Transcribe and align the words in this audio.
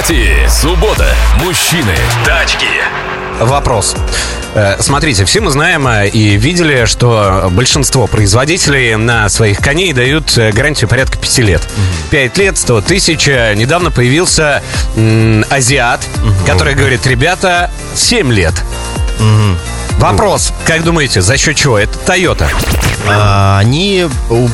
Автопати. 0.00 0.48
Суббота. 0.48 1.14
Мужчины. 1.44 1.94
Тачки. 2.24 2.64
Вопрос. 3.38 3.94
Э, 4.54 4.76
Смотрите, 4.80 5.26
все 5.26 5.40
мы 5.40 5.50
знаем 5.50 5.86
э, 5.86 6.08
и 6.08 6.36
видели, 6.36 6.86
что 6.86 7.48
большинство 7.52 8.06
производителей 8.06 8.96
на 8.96 9.28
своих 9.28 9.58
коней 9.58 9.92
дают 9.92 10.38
э, 10.38 10.52
гарантию 10.52 10.88
порядка 10.88 11.18
5 11.18 11.38
лет. 11.40 11.62
5 12.10 12.38
лет, 12.38 12.56
100 12.56 12.80
тысяч. 12.80 13.26
Недавно 13.26 13.90
появился 13.90 14.62
м, 14.96 15.44
азиат, 15.50 16.00
который 16.46 16.74
говорит, 16.74 17.06
ребята, 17.06 17.70
7 17.94 18.32
лет. 18.32 18.54
Вопрос, 19.98 20.54
как 20.66 20.82
думаете, 20.82 21.20
за 21.20 21.36
счет 21.36 21.56
чего? 21.56 21.78
Это 21.78 21.92
Toyota. 22.06 22.46
А, 23.08 23.58
Они 23.58 24.06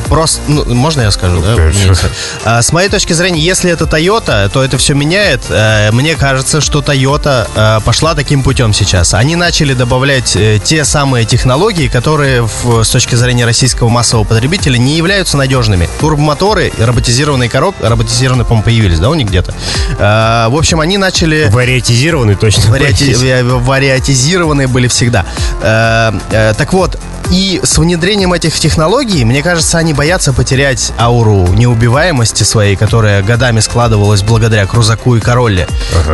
просто... 0.09 0.41
ну, 0.47 0.65
можно 0.73 1.01
я 1.01 1.11
скажу, 1.11 1.41
да? 1.41 1.55
Не 1.65 1.93
сказать. 1.95 2.11
А, 2.45 2.61
С 2.61 2.71
моей 2.71 2.89
точки 2.89 3.13
зрения, 3.13 3.39
если 3.41 3.71
это 3.71 3.85
Toyota, 3.85 4.49
то 4.49 4.63
это 4.63 4.77
все 4.77 4.93
меняет. 4.93 5.41
Э, 5.49 5.91
Мне 5.91 6.15
кажется, 6.15 6.61
что 6.61 6.79
Toyota 6.79 7.47
э, 7.55 7.79
пошла 7.85 8.15
таким 8.15 8.43
путем 8.43 8.73
сейчас. 8.73 9.13
Они 9.13 9.35
начали 9.35 9.73
добавлять 9.73 10.35
э, 10.35 10.59
те 10.63 10.85
самые 10.85 11.25
технологии, 11.25 11.87
которые 11.87 12.41
в- 12.43 12.83
с 12.83 12.89
точки 12.89 13.15
зрения 13.15 13.45
российского 13.45 13.89
массового 13.89 14.25
потребителя 14.25 14.77
не 14.77 14.95
являются 14.95 15.37
надежными. 15.37 15.89
Турбомоторы, 15.99 16.71
роботизированные 16.79 17.49
коробки, 17.49 17.83
роботизированные, 17.83 18.45
по-моему, 18.45 18.63
появились, 18.63 18.99
да, 18.99 19.09
у 19.09 19.13
них 19.15 19.27
где-то? 19.27 19.53
В 19.99 20.57
общем, 20.57 20.79
они 20.79 20.97
начали... 20.97 21.49
Вариатизированный 21.51 22.35
точно. 22.35 22.71
Вариати- 22.71 23.41
вариатизированные 23.43 24.67
были 24.67 24.87
всегда. 24.87 25.25
Так 25.61 26.73
вот, 26.73 26.97
и 27.31 27.59
с 27.63 27.77
внедрением 27.77 28.33
этих 28.33 28.57
технологий, 28.59 29.25
мне 29.25 29.43
кажется, 29.43 29.77
они 29.77 29.93
боятся 29.93 30.31
потерять 30.33 30.93
ауру 30.97 31.47
неубиваемости 31.47 32.43
своей, 32.43 32.75
которая 32.75 33.21
годами 33.21 33.59
складывалась 33.59 34.21
благодаря 34.23 34.65
Крузаку 34.65 35.15
и 35.15 35.19
Королле. 35.19 35.67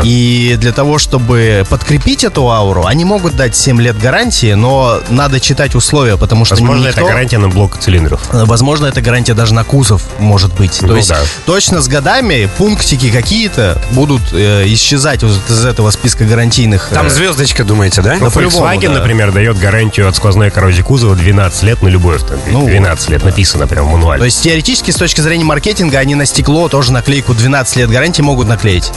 И 0.04 0.56
для 0.60 0.72
того, 0.72 0.98
чтобы 0.98 1.66
подкрепить 1.70 2.24
эту 2.24 2.50
ауру, 2.50 2.86
они 2.86 3.06
могут 3.06 3.36
дать 3.36 3.56
7 3.56 3.80
лет 3.82 3.98
гарантии, 4.00 4.54
но 4.54 5.00
надо 5.10 5.40
читать 5.40 5.76
условия, 5.76 6.18
потому 6.18 6.46
что 6.46 6.56
Возможно, 6.56 6.88
никто- 6.88 7.02
это 7.02 7.10
гарантия 7.10 7.38
на 7.38 7.50
блок 7.50 7.78
цилиндров. 7.78 8.22
Возможно, 8.32 8.88
это 8.88 9.02
гарантия 9.02 9.34
даже 9.36 9.54
на 9.54 9.64
кузов 9.64 10.02
может 10.20 10.54
быть. 10.56 10.80
То 10.80 10.88
Ну 10.88 10.96
есть 10.96 11.10
да. 11.10 11.20
точно 11.46 11.82
с 11.82 11.88
годами 11.88 12.50
пунктики 12.58 13.12
какие-то 13.12 13.80
будут 13.92 14.22
э, 14.34 14.64
исчезать 14.68 15.22
вот 15.24 15.34
из 15.50 15.64
этого 15.66 15.92
списка 15.92 16.26
гарантийных. 16.26 16.90
Там 16.92 17.08
э, 17.08 17.10
звездочка, 17.10 17.64
думаете, 17.64 18.02
да? 18.02 18.16
Ну, 18.20 18.32
по-любому, 18.32 18.66
Volkswagen, 18.66 18.88
да. 18.88 18.94
например, 19.00 19.32
дает 19.32 19.60
гарантию 19.60 20.08
от 20.10 20.16
сквозной 20.16 20.50
коррозии 20.50 20.82
кузова 20.82 21.03
12 21.16 21.64
лет 21.64 21.82
на 21.82 21.88
любой 21.90 22.16
автомобиль. 22.16 22.54
Ну, 22.54 22.66
12 22.66 23.10
лет 23.10 23.24
написано 23.24 23.68
прямо 23.68 23.88
в 23.88 23.92
То 23.92 23.98
мануале. 23.98 24.26
есть 24.26 24.42
теоретически 24.42 24.92
с 24.92 24.96
точки 24.96 25.22
зрения 25.22 25.44
маркетинга 25.44 26.00
они 26.00 26.16
на 26.16 26.26
стекло 26.26 26.70
тоже 26.70 26.92
наклейку 26.92 27.34
12 27.34 27.76
лет 27.78 27.90
гарантии 27.90 28.22
могут 28.22 28.48
наклеить. 28.48 28.92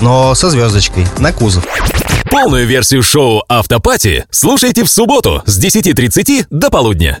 Но 0.00 0.34
со 0.34 0.50
звездочкой 0.50 1.06
на 1.18 1.32
кузов. 1.32 1.64
Полную 2.30 2.66
версию 2.66 3.02
шоу 3.02 3.44
Автопати 3.48 4.24
слушайте 4.30 4.84
в 4.84 4.90
субботу 4.90 5.42
с 5.46 5.62
10.30 5.62 6.46
до 6.50 6.70
полудня. 6.70 7.20